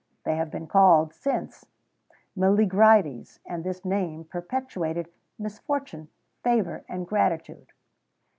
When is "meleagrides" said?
2.35-3.37